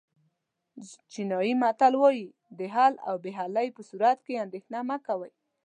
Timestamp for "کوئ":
5.07-5.31